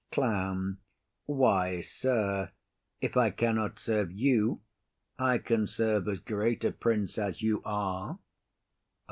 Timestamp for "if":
3.01-3.15